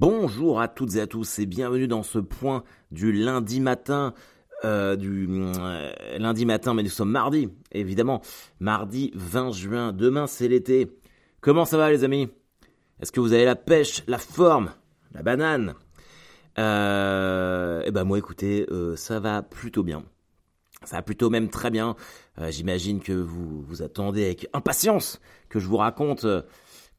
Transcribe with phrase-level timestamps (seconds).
[0.00, 4.14] Bonjour à toutes et à tous et bienvenue dans ce point du lundi matin.
[4.64, 8.22] Euh, du euh, lundi matin, mais nous sommes mardi, évidemment.
[8.60, 9.92] Mardi 20 juin.
[9.92, 10.90] Demain, c'est l'été.
[11.42, 12.30] Comment ça va, les amis?
[13.02, 14.70] Est-ce que vous avez la pêche, la forme,
[15.12, 15.74] la banane?
[16.58, 20.02] Euh, Eh ben moi, écoutez, ça va plutôt bien.
[20.82, 21.94] Ça va plutôt même très bien.
[22.48, 25.20] J'imagine que vous vous attendez avec impatience
[25.50, 26.24] que je vous raconte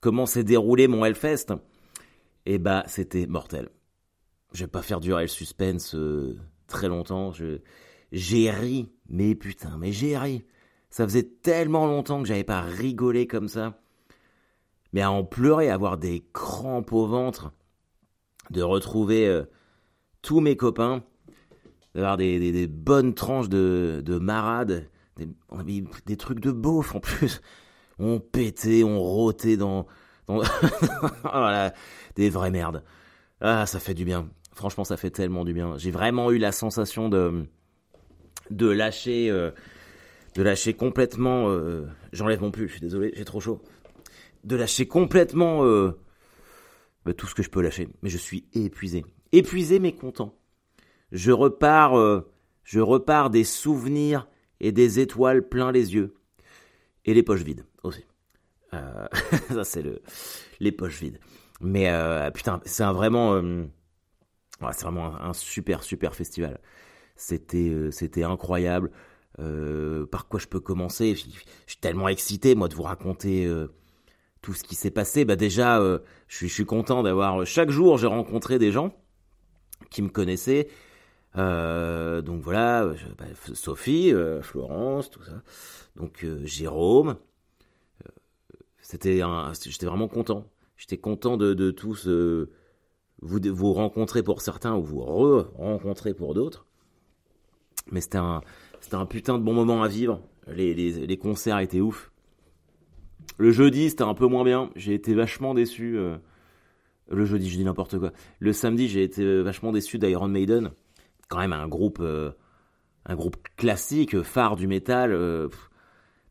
[0.02, 1.47] comment s'est déroulé mon Hellfest.
[2.46, 3.70] Et bah, c'était mortel.
[4.54, 7.32] Je vais pas faire durer le suspense euh, très longtemps.
[7.32, 7.60] Je
[8.11, 10.43] j'ai ri, mais putain, mais j'ai ri.
[10.89, 13.79] Ça faisait tellement longtemps que j'avais pas rigolé comme ça.
[14.92, 17.54] Mais à en pleurer, à avoir des crampes au ventre,
[18.50, 19.43] de retrouver euh,
[20.21, 21.04] tous mes copains,
[21.96, 25.29] d'avoir des, bonnes tranches de, de marade, des,
[26.06, 27.42] des trucs de beauf en plus.
[28.00, 29.86] On pétait, on rotait dans,
[31.24, 31.74] voilà,
[32.16, 32.84] des vraies merdes.
[33.42, 34.30] Ah, ça fait du bien.
[34.54, 35.78] Franchement, ça fait tellement du bien.
[35.78, 37.46] J'ai vraiment eu la sensation de
[38.50, 39.52] de lâcher euh,
[40.36, 43.62] de lâcher complètement euh, j'enlève mon pull, je suis désolé, j'ai trop chaud.
[44.44, 45.98] De lâcher complètement euh,
[47.06, 49.06] bah, tout ce que je peux lâcher, mais je suis épuisé.
[49.32, 50.36] Épuisé mais content.
[51.12, 52.23] Je repars
[52.64, 54.28] je repars des souvenirs
[54.60, 56.14] et des étoiles plein les yeux
[57.06, 57.66] et les poches vides.
[58.73, 59.08] Euh,
[59.50, 60.02] ça c'est le
[60.59, 61.19] les poches vides.
[61.61, 63.64] Mais euh, putain, c'est un vraiment euh,
[64.61, 66.59] ouais, c'est vraiment un, super super festival.
[67.16, 68.92] C'était euh, c'était incroyable.
[69.39, 71.16] Euh, par quoi je peux commencer?
[71.16, 71.22] Je,
[71.67, 73.49] suis tellement excité moi de vous raconter
[74.42, 75.23] tout ce qui s'est passé.
[75.25, 75.80] Bah déjà,
[76.27, 78.94] je suis je suis content d'avoir chaque jour j'ai rencontré des gens
[79.89, 80.67] qui me connaissaient.
[81.36, 85.44] Donc voilà, bah, Sophie, Florence, tout ça.
[85.95, 87.17] Donc Jérôme.
[88.92, 89.22] C'était
[89.64, 90.45] j'étais vraiment content.
[90.75, 92.09] J'étais content de, de tous
[93.22, 96.66] vous vous rencontrer pour certains ou vous re-rencontrer pour d'autres.
[97.89, 100.22] Mais c'était un putain de bon moment à vivre.
[100.48, 102.11] Les, concerts étaient ouf.
[103.38, 104.70] Le jeudi, c'était un peu moins bien.
[104.76, 105.98] J'ai été vachement déçu.
[105.98, 106.17] euh,
[107.10, 108.11] le jeudi, je dis n'importe quoi.
[108.39, 110.71] Le samedi, j'ai été vachement déçu d'Iron Maiden.
[111.30, 112.32] Quand même un groupe, euh,
[113.05, 115.14] un groupe classique, phare du métal.
[115.14, 115.48] euh.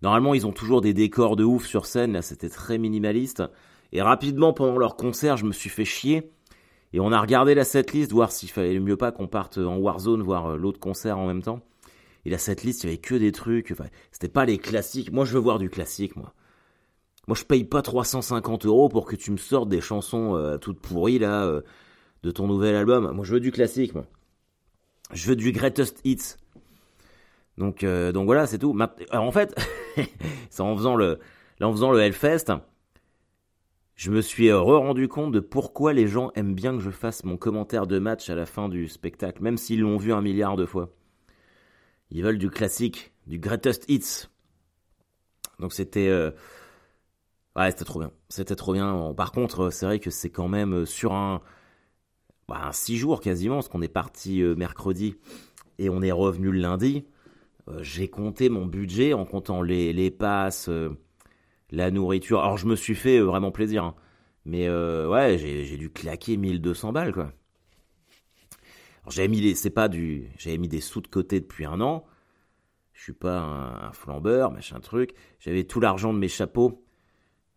[0.03, 2.13] Normalement, ils ont toujours des décors de ouf sur scène.
[2.13, 3.43] Là, c'était très minimaliste.
[3.93, 6.33] Et rapidement, pendant leur concert, je me suis fait chier.
[6.93, 10.23] Et on a regardé la setlist, voir s'il fallait mieux pas qu'on parte en Warzone
[10.23, 11.61] voir euh, l'autre concert en même temps.
[12.25, 13.71] Et la setlist, il y avait que des trucs.
[13.71, 15.13] Enfin, c'était pas les classiques.
[15.13, 16.35] Moi, je veux voir du classique, moi.
[17.29, 20.81] Moi, je paye pas 350 euros pour que tu me sortes des chansons euh, toutes
[20.81, 21.61] pourries, là, euh,
[22.23, 23.13] de ton nouvel album.
[23.13, 24.07] Moi, je veux du classique, moi.
[25.13, 26.37] Je veux du greatest hits.
[27.61, 28.75] Donc, euh, donc voilà, c'est tout.
[29.13, 29.55] En fait,
[30.59, 31.21] en faisant le,
[31.61, 32.47] en faisant le Hellfest,
[33.97, 37.23] je me suis euh, re-rendu compte de pourquoi les gens aiment bien que je fasse
[37.23, 40.57] mon commentaire de match à la fin du spectacle, même s'ils l'ont vu un milliard
[40.57, 40.89] de fois.
[42.11, 44.31] Ils veulent du classique, du greatest hits.
[45.59, 46.31] Donc c'était, euh,
[47.57, 48.11] ouais, c'était trop bien.
[48.31, 49.13] C'était trop bien.
[49.15, 51.43] Par contre, c'est vrai que c'est quand même sur un,
[52.49, 55.17] bah, un six jours quasiment, parce qu'on est parti mercredi
[55.79, 57.05] et on est revenu le lundi.
[57.69, 60.91] Euh, J'ai compté mon budget en comptant les, passes, euh,
[61.71, 62.41] la nourriture.
[62.41, 63.95] Alors je me suis fait euh, vraiment plaisir, hein.
[64.45, 67.33] mais ouais, j'ai dû claquer 1200 balles quoi.
[69.03, 72.05] Alors, J'avais mis les, pas du, mis des sous de côté depuis un an.
[72.93, 75.15] Je suis pas un, un flambeur, machin truc.
[75.39, 76.85] J'avais tout l'argent de mes chapeaux.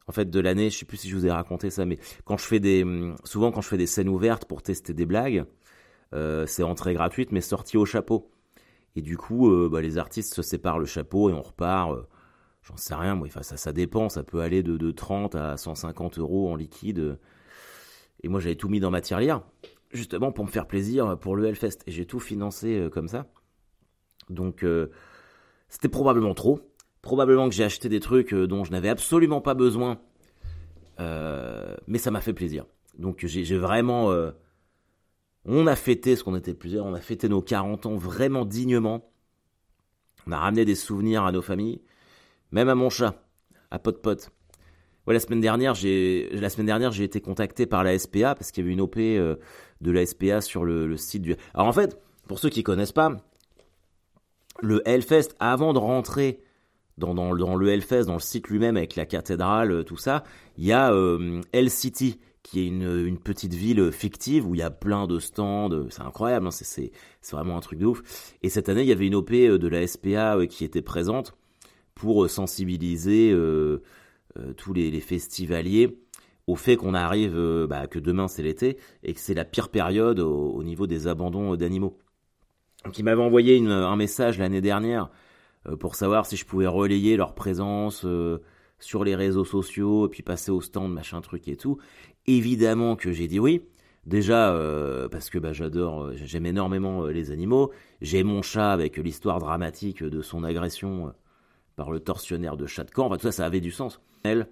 [0.07, 2.37] En fait, de l'année, je sais plus si je vous ai raconté ça, mais quand
[2.37, 2.85] je fais des,
[3.23, 5.45] souvent quand je fais des scènes ouvertes pour tester des blagues,
[6.45, 8.32] c'est entrée gratuite, mais sortie au chapeau.
[8.95, 11.91] Et du coup, euh, bah, les artistes se séparent le chapeau et on repart.
[11.93, 12.03] euh,
[12.61, 13.27] J'en sais rien, moi.
[13.41, 14.07] Ça, ça dépend.
[14.09, 17.17] Ça peut aller de, de 30 à 150 euros en liquide.
[18.21, 19.41] Et moi, j'avais tout mis dans ma tirelire,
[19.91, 21.79] justement pour me faire plaisir pour le Hellfest.
[21.87, 23.25] Et j'ai tout financé euh, comme ça.
[24.29, 24.65] Donc,
[25.67, 26.61] c'était probablement trop.
[27.01, 29.99] Probablement que j'ai acheté des trucs dont je n'avais absolument pas besoin.
[30.97, 32.65] Mais ça m'a fait plaisir.
[32.97, 34.13] Donc, j'ai vraiment.
[35.45, 36.85] On a fêté ce qu'on était plusieurs.
[36.85, 39.09] On a fêté nos 40 ans vraiment dignement.
[40.27, 41.81] On a ramené des souvenirs à nos familles.
[42.51, 43.23] Même à mon chat,
[43.71, 44.31] à Pot Pot.
[45.05, 48.51] Ouais, la semaine dernière, j'ai la semaine dernière, j'ai été contacté par la SPA parce
[48.51, 49.35] qu'il y avait une OP euh,
[49.81, 51.35] de la SPA sur le, site du.
[51.53, 53.17] Alors en fait, pour ceux qui connaissent pas,
[54.61, 56.39] le Hellfest, avant de rentrer
[56.97, 60.23] dans le Hellfest, dans le site lui-même avec la cathédrale, euh, tout ça,
[60.57, 64.63] il y a euh, Hell City qui est une, petite ville fictive où il y
[64.63, 66.91] a plein de stands, euh, c'est incroyable, hein, c'est-
[67.31, 68.03] vraiment un truc de ouf.
[68.43, 70.81] Et cette année, il y avait une OP euh, de la SPA euh, qui était
[70.81, 71.35] présente
[71.95, 73.81] pour euh, sensibiliser euh,
[74.37, 75.97] euh, tous les, festivaliers
[76.47, 77.37] au fait qu'on arrive,
[77.69, 81.55] bah, que demain c'est l'été et que c'est la pire période au, niveau des abandons
[81.55, 81.97] d'animaux.
[82.83, 85.09] Donc il m'avait envoyé un message l'année dernière
[85.79, 88.05] pour savoir si je pouvais relayer leur présence
[88.79, 91.77] sur les réseaux sociaux et puis passer au stand machin truc et tout.
[92.25, 93.61] Évidemment que j'ai dit oui.
[94.05, 97.71] Déjà euh, parce que bah, j'adore, euh, j'aime énormément euh, les animaux.
[98.01, 101.13] J'ai mon chat avec l'histoire dramatique de son agression
[101.77, 103.05] par le tortionnaire de chat de camp.
[103.05, 104.01] Enfin tout ça, ça avait du sens.
[104.23, 104.47] Elle.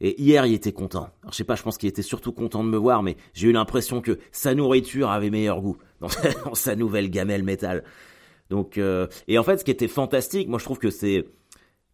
[0.00, 1.08] Et hier, il était content.
[1.22, 3.48] Alors, je sais pas, je pense qu'il était surtout content de me voir, mais j'ai
[3.48, 7.82] eu l'impression que sa nourriture avait meilleur goût dans, sa nouvelle gamelle métal.
[8.50, 11.24] Donc, et en fait, ce qui était fantastique, moi, je trouve que c'est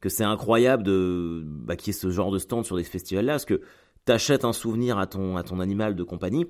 [0.01, 3.35] que c'est incroyable de bah, qu'il y ait ce genre de stand sur des festivals-là,
[3.35, 3.63] parce que
[4.05, 6.47] t'achètes un souvenir à ton, à ton animal de compagnie,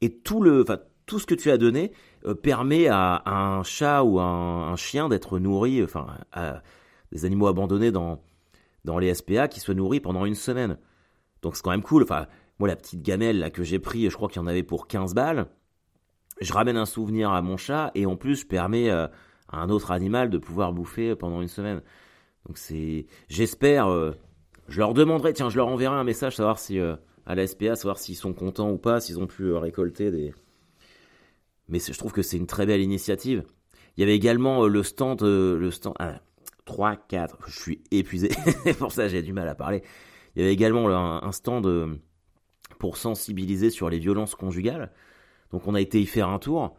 [0.00, 0.64] et tout, le,
[1.06, 1.92] tout ce que tu as donné
[2.24, 6.62] euh, permet à, un chat ou un, un chien d'être nourri, enfin, à
[7.12, 8.20] des animaux abandonnés dans,
[8.84, 10.78] dans les SPA qui soient nourris pendant une semaine.
[11.42, 12.02] Donc c'est quand même cool.
[12.02, 12.26] Enfin,
[12.58, 14.86] moi, la petite gamelle là, que j'ai pris, je crois qu'il y en avait pour
[14.86, 15.46] 15 balles.
[16.40, 19.06] Je ramène un souvenir à mon chat et en plus, je permets euh,
[19.48, 21.82] à un autre animal de pouvoir bouffer pendant une semaine.
[22.46, 24.12] Donc c'est, j'espère, euh,
[24.68, 27.76] je leur demanderai, tiens, je leur enverrai un message, savoir si euh, à la SPA,
[27.76, 30.34] savoir s'ils sont contents ou pas, s'ils ont pu euh, récolter des.
[31.68, 33.44] Mais je trouve que c'est une très belle initiative.
[33.96, 35.94] Il y avait également euh, le stand, le stand
[36.64, 38.30] 3, 4, je suis épuisé,
[38.78, 39.82] pour ça j'ai du mal à parler.
[40.34, 41.98] Il y avait également un, stand
[42.78, 44.92] pour sensibiliser sur les violences conjugales.
[45.50, 46.76] Donc on a été y faire un tour.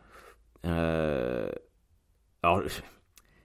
[0.64, 2.62] alors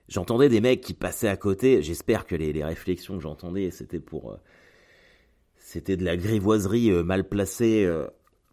[0.09, 1.83] j'entendais des mecs qui passaient à côté.
[1.83, 4.33] J'espère que les, réflexions que j'entendais, c'était pour.
[4.33, 4.37] Euh,
[5.57, 8.07] c'était de la grivoiserie euh, mal placée, euh,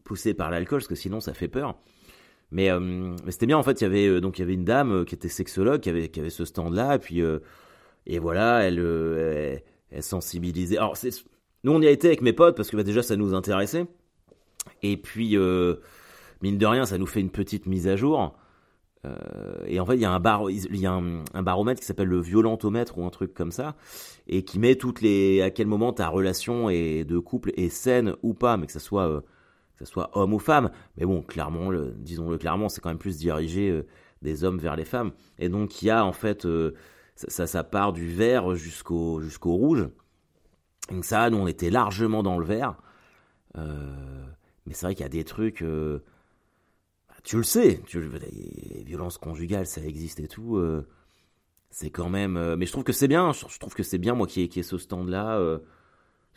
[0.04, 1.78] poussée par l'alcool, parce que sinon ça fait peur.
[2.52, 2.72] Mais,
[3.28, 5.30] c'était bien, en fait, il y avait, donc, il y avait une dame qui était
[5.30, 7.22] sexologue, qui avait, ce stand-là, et puis.
[8.08, 9.62] et voilà, elle,
[10.00, 10.80] sensibilisait.
[11.64, 13.86] Nous, on y a été avec mes potes, parce que bah, déjà, ça nous intéressait.
[14.82, 15.38] Et puis,
[16.42, 18.36] mine de rien, ça nous fait une petite mise à jour.
[19.06, 19.16] Euh,
[19.66, 23.34] et en fait, il y a un, baromètre qui s'appelle le violentomètre ou un truc
[23.34, 23.76] comme ça,
[24.28, 28.16] et qui met toutes les à quel moment ta relation est de couple est saine
[28.24, 29.22] ou pas, mais que ça soit euh,
[29.80, 30.72] ça soit homme ou femme.
[30.98, 33.88] Mais bon, clairement, le, disons-le clairement, c'est quand même plus dirigé euh,
[34.22, 35.12] des hommes vers les femmes.
[35.38, 36.46] Et donc, il y a en fait
[37.16, 39.88] ça, ça, part du vert jusqu'au jusqu'au rouge.
[40.92, 42.76] Donc ça, nous, on était largement dans le vert.
[43.56, 45.64] mais c'est vrai qu'il y a des trucs
[47.30, 50.58] tu le sais, tu, les violences conjugales, ça existe et tout.
[50.58, 50.88] Euh,
[51.70, 52.38] c'est quand même.
[52.38, 53.34] Euh, mais je trouve que c'est bien.
[53.34, 55.38] Je, trouve que c'est bien moi qui ai, ce stand-là.
[55.38, 55.60] Euh,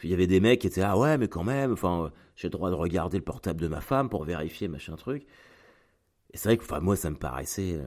[0.02, 1.72] il y avait des mecs qui étaient ah ouais mais quand même.
[1.72, 5.26] Enfin, j'ai le droit de regarder le portable de ma femme pour vérifier machin truc.
[6.34, 7.80] Et c'est vrai que moi ça me paraissait.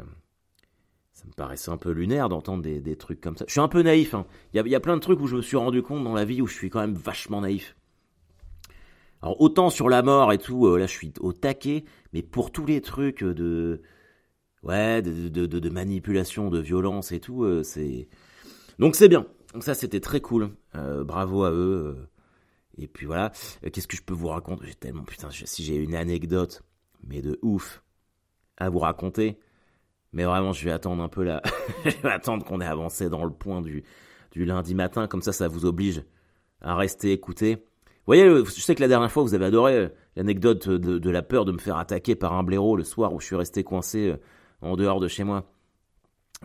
[1.13, 3.45] ça me paraissait un peu lunaire d'entendre des, des, trucs comme ça.
[3.47, 4.15] Je suis un peu naïf.
[4.15, 4.25] Hein.
[4.55, 6.25] Il, y y a plein de trucs où je me suis rendu compte dans la
[6.25, 7.75] vie où je suis quand même vachement naïf.
[9.25, 11.83] Alors autant sur la mort et tout, euh, là je suis au taquet,
[12.13, 13.81] mais pour tous les trucs de
[14.61, 18.07] ouais de, de, manipulation, de violence et tout, euh, c'est
[18.77, 19.25] donc c'est bien.
[19.55, 20.51] Donc ça c'était très cool.
[20.75, 22.07] Euh, bravo à eux.
[22.77, 23.31] Et puis voilà.
[23.73, 24.67] Qu'est-ce que je peux vous raconter?
[24.67, 26.61] J'ai tellement putain si j'ai une anecdote,
[27.03, 27.81] mais de ouf
[28.57, 29.39] à vous raconter.
[30.13, 31.41] Mais vraiment je vais attendre un peu là.
[31.83, 33.83] je vais attendre qu'on ait avancé dans le point du
[34.33, 36.03] du lundi matin, comme ça ça vous oblige
[36.61, 37.65] à rester écouter
[38.05, 41.45] voyez, je sais que la dernière fois, vous avez adoré euh, l'anecdote de, la peur
[41.45, 44.17] de me faire attaquer par un blaireau le soir où je suis resté coincé euh,
[44.61, 45.51] en dehors de chez moi.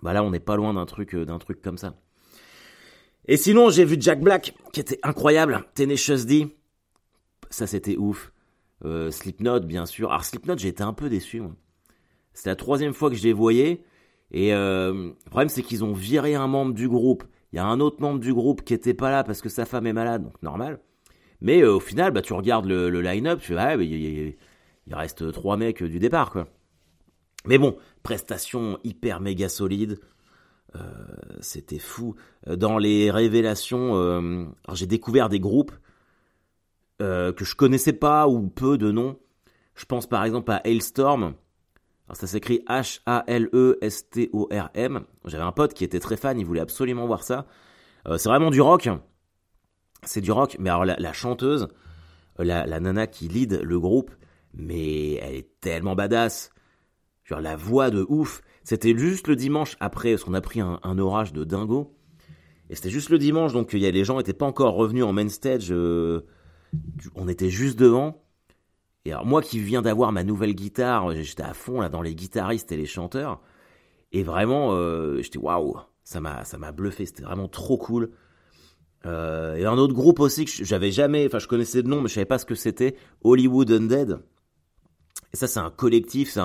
[0.02, 1.94] Bah là, on n'est pas loin d'un truc, euh, d'un truc comme ça.
[3.26, 5.64] Et sinon, j'ai vu Jack Black, qui était incroyable.
[5.74, 6.56] Tenacious D,
[7.50, 8.32] ça c'était ouf.
[9.10, 10.10] Slipknot, bien sûr.
[10.10, 11.42] Alors Slipknot, j'ai été un peu déçu.
[12.32, 13.84] C'est la troisième fois que je les voyais.
[14.30, 17.24] Et le problème, c'est qu'ils ont viré un membre du groupe.
[17.52, 19.66] Il y a un autre membre du groupe qui était pas là parce que sa
[19.66, 20.80] femme est malade, donc normal.
[21.40, 24.36] Mais euh, au final, bah, tu regardes le, line-up, tu fais, il,
[24.92, 26.46] reste trois mecs du départ, quoi.
[27.46, 29.98] Mais bon, prestation hyper méga solide.
[30.76, 30.80] Euh,
[31.40, 32.14] c'était fou.
[32.46, 35.72] Dans les révélations, euh, j'ai découvert des groupes
[36.98, 39.18] que je connaissais pas ou peu de noms.
[39.74, 41.32] Je pense par exemple à Hailstorm.
[42.12, 43.40] Ça s'écrit H-A-L-E-S-T-O-R-M.
[45.24, 47.46] J'avais un pote qui était très fan, il voulait absolument voir ça.
[48.04, 48.90] c'est vraiment du rock
[50.04, 50.56] c'est du rock.
[50.58, 51.68] Mais alors la, chanteuse,
[52.38, 54.10] euh, la, nana qui lead le groupe,
[54.54, 56.50] mais elle est tellement badass.
[57.24, 58.42] Genre la voix de ouf.
[58.64, 61.96] C'était juste le dimanche après, parce qu'on a pris un, orage de dingo.
[62.68, 65.04] Et c'était juste le dimanche, donc il y a, les gens n'étaient pas encore revenus
[65.04, 65.68] en main stage.
[65.70, 66.20] Euh,
[67.14, 68.22] on était juste devant.
[69.04, 72.14] Et alors moi qui viens d'avoir ma nouvelle guitare, j'étais à fond là dans les
[72.14, 73.40] guitaristes et les chanteurs.
[74.12, 77.06] Et vraiment, euh, j'étais waouh, ça m'a ça m'a bluffé.
[77.06, 78.10] C'était vraiment trop cool.
[79.06, 82.08] Euh, et un autre groupe aussi que j'avais jamais, enfin je connaissais le nom mais
[82.08, 84.18] je savais pas ce que c'était, Hollywood Undead.
[85.32, 86.40] Et ça c'est un collectif, c'est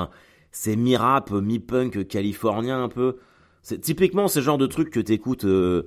[0.52, 3.18] c'est mi-rap, mi-punk californien un peu.
[3.62, 5.84] C'est typiquement ce genre de truc que t'écoutes euh,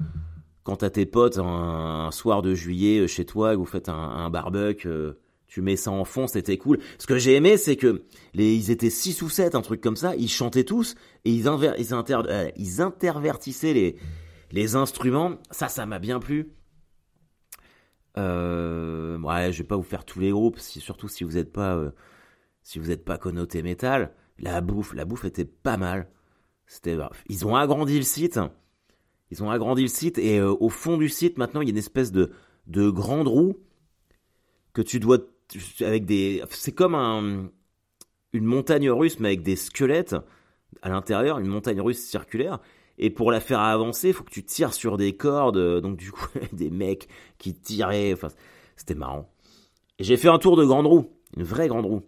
[0.62, 4.28] quand t'as tes potes un, soir de juillet euh, chez toi, vous faites un, un
[4.28, 5.12] barbecue, euh,
[5.46, 6.80] tu mets ça en fond, c'était cool.
[6.98, 8.02] Ce que j'ai aimé, c'est que
[8.34, 10.94] les, ils étaient six ou sept, un truc comme ça, ils chantaient tous
[11.25, 11.72] et ils, inter,
[12.56, 13.96] ils intervertissaient les,
[14.52, 15.37] les instruments.
[15.50, 16.50] Ça, ça m'a bien plu.
[18.18, 21.52] Euh, ouais, je vais pas vous faire tous les groupes, si, surtout si vous n'êtes
[21.52, 21.90] pas, euh,
[22.62, 24.12] si vous êtes pas connoté métal.
[24.38, 26.08] La bouffe, la bouffe était pas mal.
[26.66, 28.40] C'était, bah, ils ont agrandi le site.
[29.30, 31.72] Ils ont agrandi le site et euh, au fond du site maintenant il y a
[31.72, 32.32] une espèce de
[32.66, 33.56] de grande roue
[34.72, 35.18] que tu dois
[35.80, 37.50] avec des, c'est comme un
[38.32, 40.16] une montagne russe mais avec des squelettes
[40.82, 42.58] à l'intérieur, une montagne russe circulaire
[42.98, 45.56] et pour la faire avancer, faut que tu tires sur des cordes.
[45.56, 48.12] Euh, donc du coup, des mecs qui tiraient.
[48.12, 48.28] Enfin,
[48.76, 49.32] c'était marrant.
[49.98, 52.02] J'ai fait un tour de grande roue, une vraie grande roue.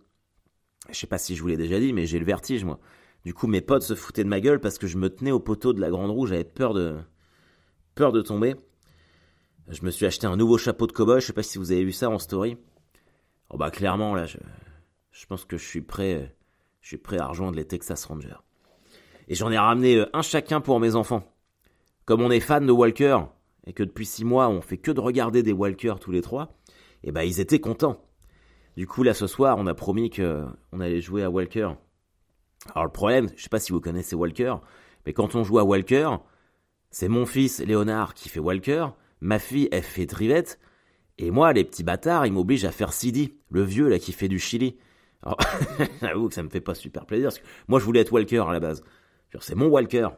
[0.90, 2.80] Je sais pas si je vous l'ai déjà dit, mais j'ai le vertige moi.
[3.24, 5.40] Du coup, mes potes se foutaient de ma gueule parce que je me tenais au
[5.40, 6.26] poteau de la grande roue.
[6.26, 6.96] J'avais peur de
[7.94, 8.56] peur de tomber.
[9.68, 11.20] Je me suis acheté un nouveau chapeau de cowboy.
[11.20, 12.56] Je sais pas si vous avez vu ça en story.
[13.50, 14.38] Oh bah clairement là, je,
[15.12, 16.34] je pense que je suis prêt.
[16.80, 18.40] Je suis prêt à rejoindre les Texas Rangers.
[19.30, 21.22] Et j'en ai ramené euh, un chacun pour mes enfants.
[22.04, 23.20] Comme on est fan de Walker,
[23.64, 26.56] et que depuis six mois on fait que de regarder des Walker tous les trois,
[27.04, 28.04] et eh ben ils étaient contents.
[28.76, 31.70] Du coup là ce soir on a promis que on allait jouer à Walker.
[32.74, 34.56] Alors le problème, je sais pas si vous connaissez Walker,
[35.06, 36.10] mais quand on joue à Walker,
[36.90, 38.88] c'est mon fils Léonard qui fait Walker,
[39.20, 40.58] ma fille elle fait Drivette,
[41.18, 44.28] et moi les petits bâtards ils m'obligent à faire Sidi, le vieux là qui fait
[44.28, 44.76] du Chili.
[45.22, 45.38] Alors
[46.00, 48.44] j'avoue que ça me fait pas super plaisir, parce que moi je voulais être Walker
[48.48, 48.82] à la base.
[49.40, 50.08] C'est mon Walker.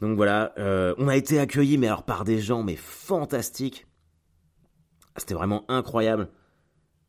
[0.00, 3.86] Donc voilà, euh, on a été accueillis, mais alors par des gens, mais fantastiques.
[5.16, 6.28] C'était vraiment incroyable.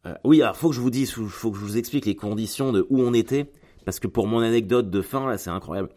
[0.08, 2.72] Euh, oui, alors faut que je vous dise, faut que je vous explique les conditions
[2.72, 3.52] de où on était,
[3.86, 5.90] parce que pour mon anecdote de fin, là, c'est incroyable.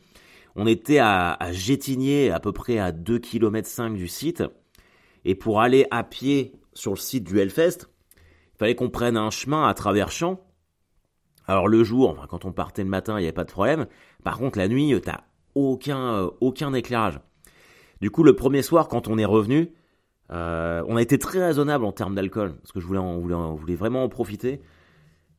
[0.55, 4.43] On était à, à Gétigné, à peu près à 2 km 5 du site,
[5.25, 7.87] et pour aller à pied sur le site du Hellfest,
[8.55, 10.45] il fallait qu'on prenne un chemin à travers champs,
[11.47, 13.87] alors le jour, quand on partait le matin, il n'y avait pas de problème.
[14.23, 15.23] Par contre, la nuit, t'as
[15.55, 17.21] aucun, euh, aucun éclairage.
[18.01, 19.73] Du coup, le premier soir, quand on est revenu,
[20.31, 23.21] euh, on a été très raisonnable en termes d'alcool, parce que je voulais, on
[23.55, 24.61] voulait, vraiment en profiter.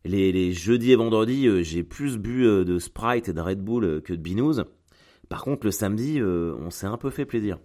[0.05, 4.13] Les, jeudis et vendredis, euh, j'ai plus bu de Sprite et de Red Bull que
[4.13, 4.61] de Binous.
[5.29, 7.57] Par contre, le samedi, on s'est un peu fait plaisir.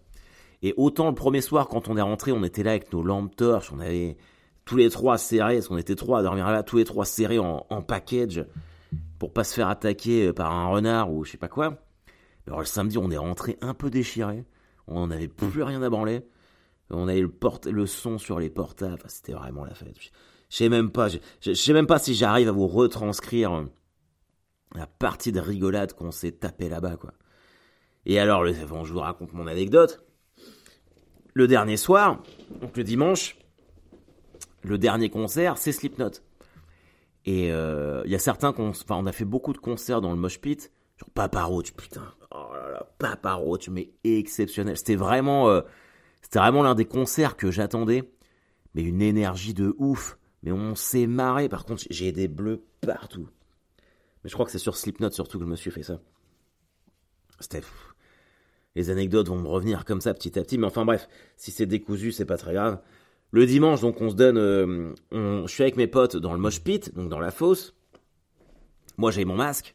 [0.63, 3.35] Et autant le premier soir, quand on est rentré, on était là avec nos lampes
[3.37, 4.17] torches, on avait
[4.69, 7.39] tous les trois serrés, parce qu'on était trois à dormir là, tous les trois serrés
[7.39, 8.45] en, package
[9.19, 11.79] pour pas se faire attaquer par un renard ou je sais pas quoi.
[12.47, 14.45] Alors le samedi, on est rentré un peu déchiré,
[14.87, 16.21] on n'avait plus rien à branler,
[16.91, 17.33] on avait le,
[17.71, 19.97] le son sur les portables, c'était vraiment la fête.
[20.51, 23.65] Je sais même pas, je, sais même pas si j'arrive à vous retranscrire
[24.75, 27.15] la partie de rigolade qu'on s'est tapé là-bas, quoi.
[28.05, 30.05] Et alors, bon, je vous raconte mon anecdote.
[31.33, 32.23] Le dernier soir,
[32.61, 33.39] donc le dimanche,
[34.63, 36.11] le dernier concert, c'est Slipknot.
[37.25, 40.11] Et euh, il y a certains qu'on, enfin, on a fait beaucoup de concerts dans
[40.11, 40.73] le mosh pit.
[40.97, 42.49] Genre Papa Roach, putain, oh
[42.99, 44.77] Papa Roach, mais exceptionnel.
[44.77, 45.61] C'était vraiment, euh,
[46.23, 48.11] c'était vraiment l'un des concerts que j'attendais.
[48.75, 50.19] Mais une énergie de ouf.
[50.43, 51.49] Mais on s'est marré.
[51.49, 53.29] Par contre, j'ai des bleus partout.
[54.23, 56.01] Mais je crois que c'est sur Slipknot surtout que je me suis fait ça.
[57.41, 57.63] C'était
[58.79, 60.57] les anecdotes vont me revenir comme ça petit à petit.
[60.57, 62.81] Mais enfin bref, si c'est décousu, c'est pas très grave.
[63.31, 64.39] Le dimanche, donc, on se donne.
[64.39, 67.75] Euh, je suis avec mes potes dans le mosh pit, donc dans la fosse.
[68.97, 69.75] Moi, j'ai mon masque,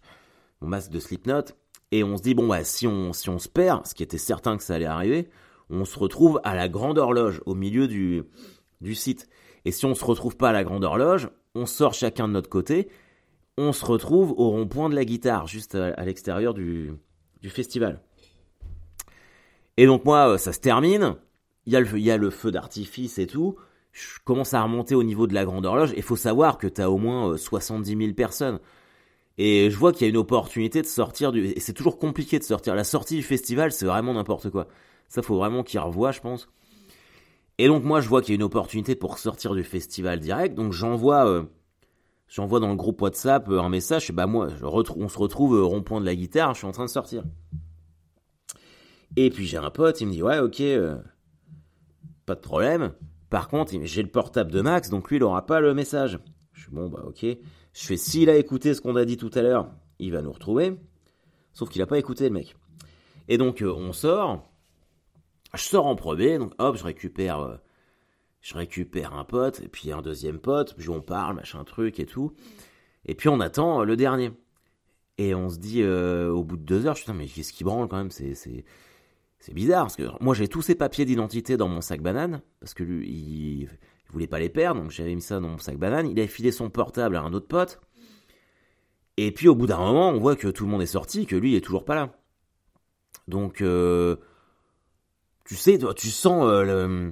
[0.62, 1.44] mon masque de Slipknot.
[1.92, 4.58] Et on se dit, bon, si on, si on se perd, ce qui était certain
[4.58, 5.30] que ça allait arriver,
[5.70, 8.24] on se retrouve à la grande horloge, au milieu du,
[8.82, 9.30] du site.
[9.66, 12.50] Et si on se retrouve pas à la grande horloge, on sort chacun de notre
[12.50, 12.90] côté,
[13.58, 16.92] on se retrouve au rond-point de la guitare, juste à, l'extérieur du,
[17.42, 18.02] du festival.
[19.78, 21.16] Et donc moi, euh, ça se termine,
[21.66, 23.56] il y, a le, y a le feu d'artifice et tout.
[23.92, 25.94] Je commence à remonter au niveau de la grande horloge.
[25.96, 28.60] Il faut savoir que tu as au moins 70 euh, 000 personnes.
[29.38, 31.46] Et je vois qu'il y a une opportunité de sortir du...
[31.46, 32.76] Et c'est toujours compliqué de sortir.
[32.76, 34.68] La sortie du festival, c'est vraiment n'importe quoi.
[35.08, 36.50] Ça, faut vraiment qu'il revoie, je pense.
[37.60, 40.56] Et donc moi, je vois qu'il y a une opportunité pour sortir du festival direct.
[40.56, 41.28] Donc j'envoie...
[41.28, 41.44] Euh,
[42.28, 44.12] j'envoie dans le groupe WhatsApp euh, un message.
[44.12, 46.54] Bah moi, on se retrouve au rond-point de la guitare.
[46.54, 47.24] Je suis en train de sortir.
[49.16, 50.62] Et puis j'ai un pote, il me dit ouais, ok
[52.26, 52.94] pas de problème.
[53.30, 56.20] Par contre, j'ai le portable de Max, donc lui, il aura pas le message.
[56.54, 57.26] Je suis bon, bah ok.
[57.26, 57.38] Je
[57.74, 60.78] fais, s'il a écouté ce qu'on a dit tout à l'heure, il va nous retrouver.
[61.54, 62.56] Sauf qu'il a pas écouté, le mec.
[63.28, 64.50] Et donc, euh, on sort.
[65.54, 67.56] Je sors en premier, donc hop, je récupère, euh,
[68.42, 72.06] je récupère un pote, et puis un deuxième pote, puis on parle, machin truc et
[72.06, 72.34] tout.
[73.06, 74.32] Et puis on attend euh, le dernier.
[75.20, 77.88] Et on se dit, au bout de deux heures, je suis mais qu'est-ce qui branle
[77.88, 78.66] quand même C'est,
[79.44, 82.74] c'est, bizarre, parce que moi j'ai tous ces papiers d'identité dans mon sac banane, parce
[82.74, 83.70] que lui, il,
[84.12, 86.08] voulait pas les perdre, donc j'avais mis ça dans mon sac banane.
[86.08, 87.82] Il avait filé son portable à un autre pote.
[89.18, 91.36] Et puis au bout d'un moment, on voit que tout le monde est sorti, que
[91.36, 92.16] lui il est toujours pas là.
[93.28, 94.18] Donc, euh,
[95.46, 97.12] tu sais, toi, tu sens euh,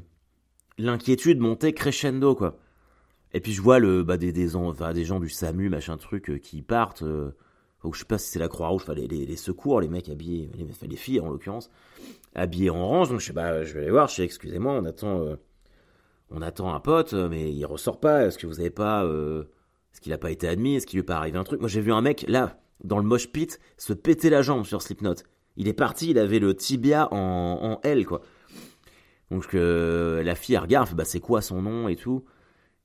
[0.77, 2.57] l'inquiétude monter crescendo, quoi.
[3.33, 6.29] Et puis je vois le, bah, des, des, enfin, des gens du SAMU, machin truc,
[6.29, 7.03] euh, qui partent.
[7.03, 7.31] Euh,
[7.91, 10.95] je sais pas si c'est la Croix-Rouge, enfin, les, secours, les mecs habillés, les, les
[10.95, 11.71] filles en l'occurrence,
[12.35, 13.09] habillés en orange.
[13.09, 15.35] Donc je sais pas, je vais aller voir, je sais, excusez-moi, on attend, euh,
[16.29, 18.25] on attend un pote, mais il ressort pas.
[18.25, 19.43] Est-ce que vous avez pas, euh,
[19.93, 21.59] est-ce qu'il a pas été admis Est-ce qu'il lui est pas arrivé un truc?
[21.59, 24.81] Moi j'ai vu un mec, là, dans le mosh pit, se péter la jambe sur
[24.81, 25.15] Slipknot.
[25.57, 28.21] Il est parti, il avait le tibia en, en L, quoi.
[29.29, 32.25] Donc euh, la fille elle regarde, bah c'est quoi son nom et tout.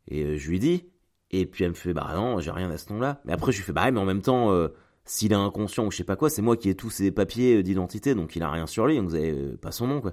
[0.09, 0.85] Et je lui dis,
[1.33, 3.21] et puis elle me fait, bah non, j'ai rien à ce nom-là.
[3.25, 4.53] Mais après je lui fais, bah mais en même temps,
[5.07, 7.63] s'il est inconscient ou je sais pas quoi, c'est moi qui ai tous ses papiers
[7.63, 10.13] d'identité, donc il a rien sur lui, donc vous avez pas son nom, quoi.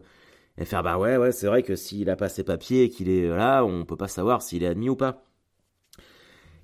[0.58, 3.10] Et faire, bah ouais, ouais, c'est vrai que s'il a pas ses papiers et qu'il
[3.10, 5.26] est là, on peut pas savoir s'il est admis ou pas.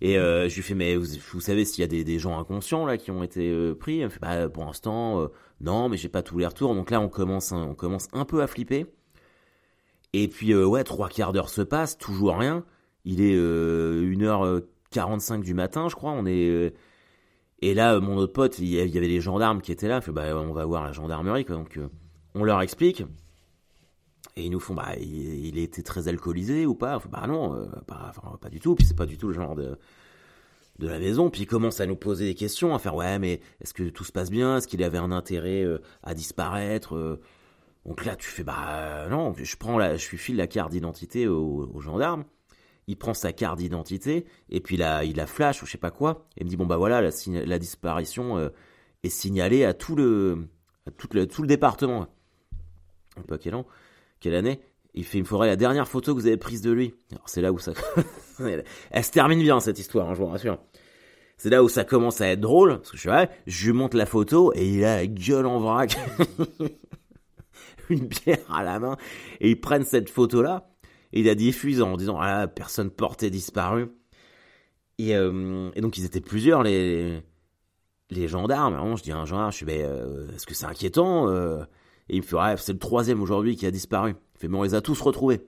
[0.01, 2.98] Et euh, je lui fais, mais vous, savez s'il y a des, gens inconscients là
[2.98, 4.00] qui ont été euh, pris?
[4.00, 5.27] Elle me fait, bah pour l'instant, euh,
[5.59, 6.74] non, mais j'ai pas tous les retours.
[6.74, 8.86] Donc là, on commence, on commence un peu à flipper.
[10.13, 12.63] Et puis, ouais, trois quarts d'heure se passent, toujours rien.
[13.05, 16.12] Il est 1h45 du matin, je crois.
[16.12, 16.74] On est.
[17.61, 20.01] et là, mon autre pote, il y avait les gendarmes qui étaient là.
[20.01, 21.55] Fait, bah, on va voir la gendarmerie, quoi.
[21.55, 21.79] Donc,
[22.35, 23.03] on leur explique.
[24.35, 28.49] Et ils nous font, bah, il, était très alcoolisé ou pas Bah non, euh, pas,
[28.49, 28.75] du tout.
[28.75, 29.77] Puis c'est pas du tout le genre de
[30.79, 31.29] de la maison.
[31.29, 34.05] Puis ils commencent à nous poser des questions, à faire, ouais, mais est-ce que tout
[34.05, 34.57] se passe bien?
[34.57, 37.19] Est-ce qu'il avait un intérêt euh, à disparaître euh?
[37.85, 39.33] Donc là, tu fais, bah non.
[39.37, 42.23] Je prends la, je file la carte d'identité au, au, gendarme.
[42.89, 45.91] Il prend sa carte d'identité et puis là, il la flash ou je sais pas
[45.91, 46.25] quoi.
[46.36, 48.51] Et il me dit, bon bah voilà, la, disparition
[49.03, 50.48] est signalée à tout le,
[50.87, 52.07] à tout le, tout le département.
[53.27, 53.66] Peu quel an
[54.20, 54.59] quelle année
[54.96, 56.96] il fait, il me faudrait la dernière photo que vous avez prise de lui.
[57.11, 57.74] Alors c'est là où ça,
[58.40, 60.57] elle se termine bien cette histoire, hein, je vous rassure.
[61.37, 64.51] C'est là où ça commence à être drôle, parce que je, lui montre la photo
[64.55, 65.98] et il a la gueule en vrac,
[67.90, 68.98] une bière à la main,
[69.40, 70.69] et ils prennent cette photo-là
[71.13, 73.87] et il la diffuse en disant ah personne portée disparue.
[74.98, 77.22] Et, euh, et, donc ils étaient plusieurs les
[78.09, 78.74] les gendarmes.
[78.74, 81.63] Alors, je dis un gendarme, je suis ben euh, est-ce que c'est inquiétant euh,
[82.09, 84.15] et il me fait, ouais, c'est le troisième aujourd'hui qui a disparu.
[84.35, 85.41] Il fait, mais on les a tous retrouvés.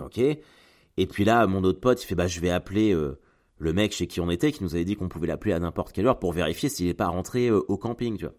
[0.00, 0.18] Ok.
[0.18, 3.18] Et puis là, mon autre pote, il fait, bah, je vais appeler euh,
[3.56, 5.92] le mec chez qui on était, qui nous avait dit qu'on pouvait l'appeler à n'importe
[5.92, 8.34] quelle heure pour vérifier s'il n'est pas rentré au camping, tu vois.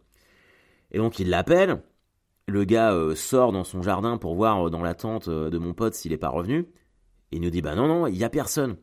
[0.91, 1.81] Et donc, il l'appelle.
[2.49, 5.73] Le gars euh, sort dans son jardin pour voir euh, dans la tente de mon
[5.73, 6.65] pote s'il n'est pas revenu.
[7.31, 8.77] Il nous dit, bah non, non, il y a personne.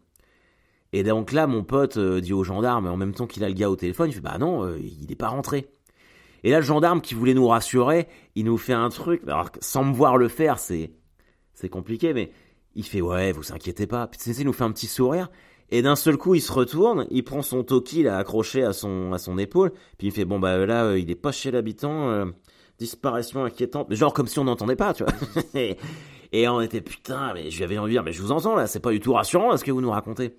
[0.92, 3.68] Et donc là, mon pote dit au gendarme, en même temps qu'il a le gars
[3.68, 5.68] au téléphone, il fait, bah non, il n'est pas rentré.
[6.44, 9.22] Et là, le gendarme qui voulait nous rassurer, il nous fait un truc.
[9.26, 10.92] Alors, sans me voir le faire, c'est,
[11.54, 12.30] c'est compliqué, mais
[12.76, 14.06] il fait ouais, vous inquiétez pas.
[14.06, 15.28] Puis il nous fait un petit sourire.
[15.70, 19.12] Et d'un seul coup, il se retourne, il prend son toki là accroché à son
[19.12, 22.08] à son épaule, puis il fait bon bah là, euh, il est pas chez l'habitant,
[22.08, 22.26] euh,
[22.78, 25.12] disparition inquiétante, genre comme si on n'entendait pas, tu vois.
[26.32, 28.54] et on était putain, mais je lui avais envie de dire mais je vous entends
[28.54, 30.38] là, c'est pas du tout rassurant ce que vous nous racontez.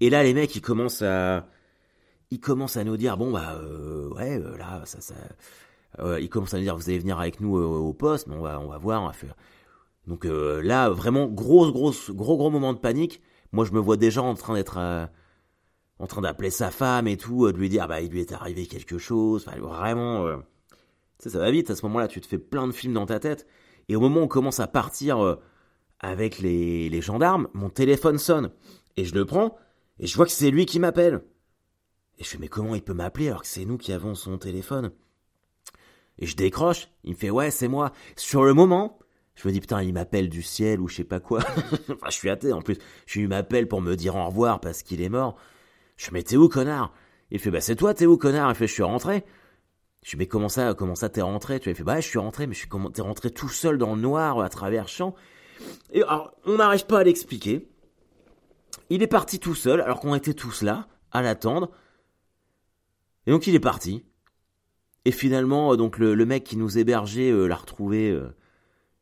[0.00, 1.46] Et là, les mecs, ils commencent à
[2.30, 5.14] il commence à nous dire bon bah euh, ouais euh, là ça ça
[6.00, 8.42] euh, il commence à nous dire vous allez venir avec nous au poste mais on
[8.42, 9.34] va on va voir on va faire
[10.06, 14.22] donc là vraiment grosse grosse gros gros moment de panique moi je me vois déjà
[14.22, 14.78] en train d'être
[15.98, 18.66] en train d'appeler sa femme et tout de lui dire bah il lui est arrivé
[18.66, 20.26] quelque chose enfin, vraiment
[21.18, 23.20] sais ça va vite à ce moment-là tu te fais plein de films dans ta
[23.20, 23.46] tête
[23.88, 25.38] et au moment où on commence à partir
[26.00, 28.50] avec les gendarmes mon téléphone sonne
[28.96, 29.56] et je le prends
[29.98, 31.22] et je vois que c'est lui qui m'appelle
[32.18, 34.38] et je fais, mais comment il peut m'appeler alors que c'est nous qui avons son
[34.38, 34.92] téléphone?
[36.18, 37.92] Et je décroche, il me fait, ouais, c'est moi.
[38.16, 38.98] Sur le moment,
[39.34, 41.40] je me dis, putain, il m'appelle du ciel ou je sais pas quoi.
[41.90, 42.78] enfin, je suis athée en plus.
[43.04, 45.36] Je lui m'appelle pour me dire au revoir parce qu'il est mort.
[45.98, 46.94] Je me mais t'es où, connard?
[47.30, 48.50] Il fait, bah c'est toi, t'es où, connard?
[48.50, 49.24] Il fait, je suis rentré.
[50.06, 51.58] Je lui mais comment ça, comment ça t'es rentré?
[51.58, 53.76] Tu il fait, bah je suis rentré, mais je suis comment t'es rentré tout seul
[53.76, 55.16] dans le noir à travers champ.
[55.92, 57.68] Et alors, on n'arrive pas à l'expliquer.
[58.88, 61.72] Il est parti tout seul, alors qu'on était tous là, à l'attendre.
[63.26, 64.04] Et donc il est parti.
[65.06, 68.08] Et finalement, euh, donc le, le mec qui nous hébergeait euh, l'a retrouvé.
[68.08, 68.32] Euh,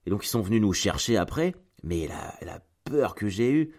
[0.06, 1.54] et donc ils sont venus nous chercher après.
[1.82, 3.74] Mais la, la peur que j'ai eue,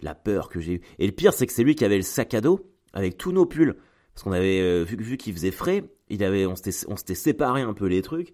[0.00, 0.80] la peur que j'ai eue.
[0.98, 3.30] Et le pire, c'est que c'est lui qui avait le sac à dos avec tous
[3.30, 3.76] nos pulls.
[4.12, 7.86] Parce qu'on avait vu, vu qu'il faisait frais, il avait, on s'était, séparé un peu
[7.86, 8.32] les trucs.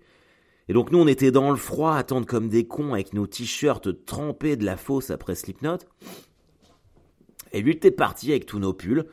[0.68, 3.26] Et donc nous, on était dans le froid, à attendre comme des cons avec nos
[3.26, 5.78] t-shirts trempés de la fosse après Slipknot.
[7.52, 9.04] Et lui, il était parti avec tous nos pulls.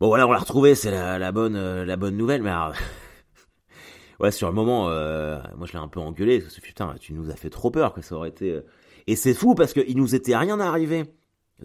[0.00, 2.42] Bon voilà, on l'a retrouvé, c'est la, bonne, euh, la bonne nouvelle.
[2.42, 2.52] Mais
[4.20, 7.12] ouais, sur le moment, euh, moi je l'ai un peu engueulé parce que putain, tu
[7.12, 8.50] nous as fait trop peur que ça aurait été.
[8.50, 8.62] Euh,
[9.06, 11.04] et c'est fou parce qu'il nous était rien arrivé.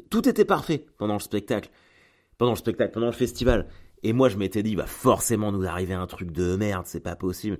[0.09, 1.69] Tout était parfait pendant le spectacle,
[2.37, 3.69] pendant le spectacle, pendant le festival.
[4.05, 7.15] Et moi je m'étais dit, va forcément nous arriver un truc de merde, c'est pas
[7.15, 7.59] possible.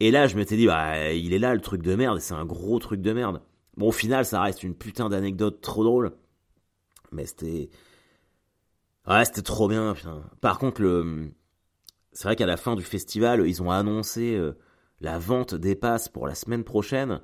[0.00, 2.44] Et là je m'étais dit, bah il est là le truc de merde, c'est un
[2.44, 3.42] gros truc de merde.
[3.76, 6.12] Bon au final ça reste une putain d'anecdote trop drôle.
[7.10, 7.70] Mais c'était
[9.08, 9.94] Ouais, c'était trop bien.
[9.94, 10.22] Putain.
[10.40, 11.32] Par contre, le...
[12.12, 14.52] c'est vrai qu'à la fin du festival, ils ont annoncé euh,
[15.00, 17.22] la vente des passes pour la semaine prochaine.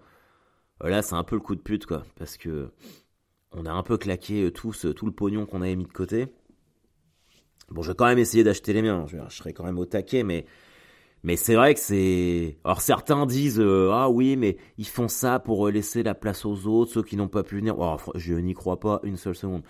[0.82, 2.04] Euh, là, c'est un peu le coup de pute, quoi.
[2.16, 2.70] Parce que
[3.52, 6.28] on a un peu claqué euh, tous tout le pognon qu'on avait mis de côté.
[7.70, 9.06] Bon, je vais quand même essayer d'acheter les miens.
[9.06, 10.44] Je, serai quand même au taquet, mais
[11.22, 12.58] mais c'est vrai que c'est.
[12.64, 16.92] Alors certains disent ah oui, mais ils font ça pour laisser la place aux autres,
[16.92, 17.78] ceux qui n'ont pas pu venir.
[17.78, 19.62] Oh, je n'y crois pas une seule seconde.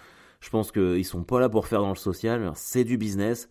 [0.45, 2.53] Je pense qu'ils sont pas là pour faire dans le social.
[2.55, 3.49] C'est du business.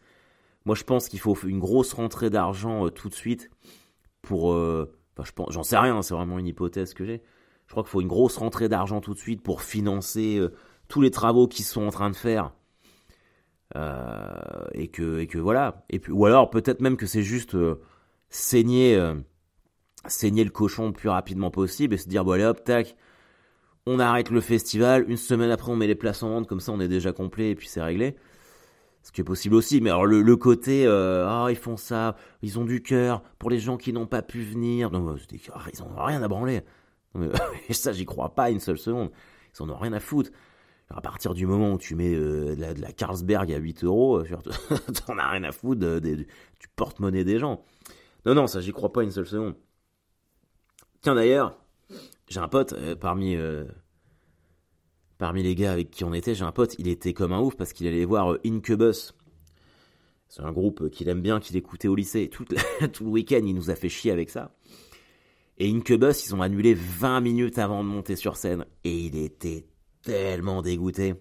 [0.65, 3.49] Moi, je pense qu'il faut une grosse rentrée d'argent euh, tout de suite
[4.21, 4.53] pour.
[4.53, 6.03] Euh, enfin, je pense, j'en sais rien.
[6.03, 7.23] C'est vraiment une hypothèse que j'ai.
[7.65, 10.53] Je crois qu'il faut une grosse rentrée d'argent tout de suite pour financer euh,
[10.87, 12.53] tous les travaux qu'ils sont en train de faire.
[13.75, 15.85] Et que et que voilà.
[15.89, 17.55] Et puis ou alors peut-être même que c'est juste
[18.29, 18.99] saigner
[20.07, 22.95] saigner le cochon le plus rapidement possible et se dire bon allez hop tac
[23.85, 26.71] on arrête le festival, une semaine après on met les places en vente, comme ça
[26.71, 28.15] on est déjà complet et puis c'est réglé.
[29.01, 32.57] Ce qui est possible aussi, mais alors le, côté, euh, ah ils font ça, ils
[32.57, 35.17] ont du cœur pour les gens qui n'ont pas pu venir, non,
[35.53, 36.61] ah, ils ont rien à branler.
[37.69, 39.11] ça j'y crois pas une seule seconde,
[39.53, 40.31] ils en ont rien à foutre.
[40.89, 44.25] À partir du moment où tu mets euh, de, la, Carlsberg à 8 euros, euh,
[45.05, 46.27] t'en as rien à foutre du
[46.75, 47.63] porte-monnaie des gens.
[48.25, 49.55] Non, non, ça j'y crois pas une seule seconde.
[51.01, 51.57] Tiens d'ailleurs,
[52.27, 53.37] j'ai un pote euh, parmi
[55.23, 57.55] parmi les gars avec qui on était, j'ai un pote, il était comme un ouf
[57.55, 59.13] parce qu'il allait voir euh, Incubus.
[60.27, 62.27] C'est un groupe qu'il aime bien, qu'il écoutait au lycée.
[62.29, 62.45] Tout,
[62.93, 64.53] tout le week-end, il nous a fait chier avec ça.
[65.59, 68.65] Et Incubus, ils ont annulé 20 minutes avant de monter sur scène.
[68.83, 69.65] Et il était
[70.03, 71.15] tellement dégoûté.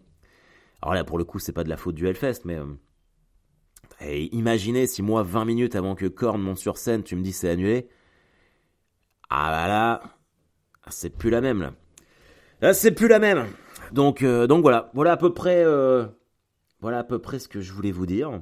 [0.82, 2.58] Alors là, pour le coup, c'est pas de la faute du Hellfest, mais...
[4.32, 7.48] imaginez si moi, 20 minutes avant que Korn monte sur scène, tu me dis c'est
[7.48, 7.88] annulé.
[9.30, 10.02] Ah bah là,
[10.90, 11.72] c'est plus la même là.
[12.60, 13.46] Ah, c'est plus la même.
[13.92, 16.06] Donc, euh, donc voilà, voilà à peu près, euh,
[16.80, 18.40] voilà à peu près ce que je voulais vous dire.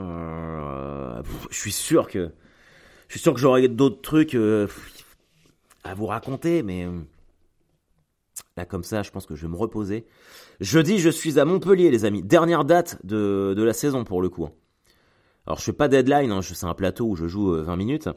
[0.00, 2.32] Euh, je suis sûr que,
[3.08, 6.86] je suis sûr que j'aurai d'autres trucs à vous raconter, mais
[8.56, 10.06] là comme ça, je pense que je vais me reposer.
[10.60, 12.22] Jeudi, je suis à Montpellier, les amis.
[12.22, 14.48] Dernière date de, de la saison pour le coup.
[15.46, 18.08] Alors je fais pas deadline, hein, c'est un plateau où je joue 20 minutes.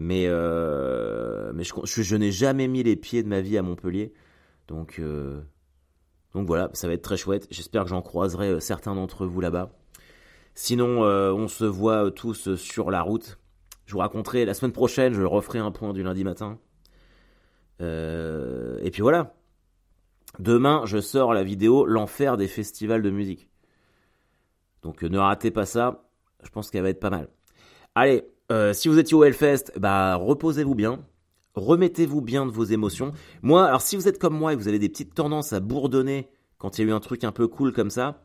[0.00, 4.12] Mais, euh, mais je, n'ai jamais mis les pieds de ma vie à Montpellier.
[4.68, 5.40] Donc, euh,
[6.34, 7.48] donc voilà, ça va être très chouette.
[7.50, 9.72] J'espère que j'en croiserai euh, certains d'entre vous là-bas.
[10.54, 13.38] Sinon, on se voit tous sur la route.
[13.86, 16.58] Je vous raconterai la semaine prochaine, je referai un point du lundi matin.
[17.80, 19.37] et puis voilà.
[20.38, 23.48] Demain, je sors la vidéo L'enfer des festivals de musique.
[24.82, 26.04] Donc ne ratez pas ça.
[26.42, 27.28] Je pense qu'elle va être pas mal.
[27.94, 31.04] Allez, euh, si vous étiez au Hellfest, bah reposez-vous bien.
[31.54, 33.12] Remettez-vous bien de vos émotions.
[33.42, 36.28] Moi, alors si vous êtes comme moi et vous avez des petites tendances à bourdonner
[36.58, 38.24] quand il y a eu un truc un peu cool comme ça,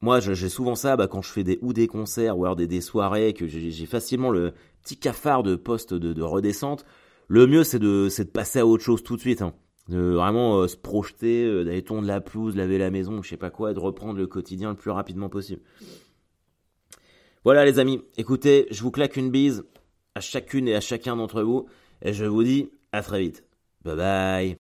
[0.00, 2.80] moi j'ai souvent ça bah, quand je fais des ou des concerts ou alors des,
[2.80, 6.84] soirées que j'ai facilement le petit cafard de poste de, redescente.
[7.26, 9.42] Le mieux c'est de, de passer à autre chose tout de suite.
[9.42, 9.54] Hein.
[9.88, 13.36] De vraiment euh, se projeter, euh, d'aller tondre la pelouse, laver la maison, je sais
[13.36, 15.60] pas quoi, et de reprendre le quotidien le plus rapidement possible.
[17.44, 19.64] Voilà les amis, écoutez, je vous claque une bise
[20.14, 21.66] à chacune et à chacun d'entre vous,
[22.00, 23.44] et je vous dis à très vite.
[23.84, 24.63] Bye bye